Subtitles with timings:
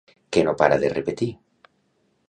[0.37, 1.29] Què no para de repetir?